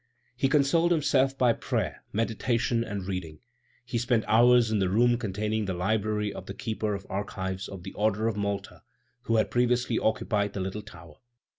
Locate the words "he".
0.35-0.49, 3.85-3.99